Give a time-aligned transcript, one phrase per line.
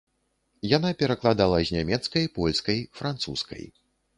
[0.77, 3.63] Яна перакладала з нямецкай, польскай, французскай.